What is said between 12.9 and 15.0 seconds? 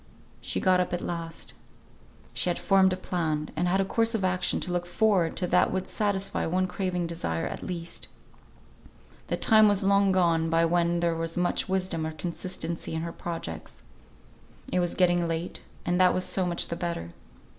in her projects. It was